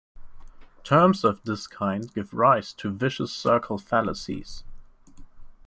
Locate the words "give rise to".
2.11-2.89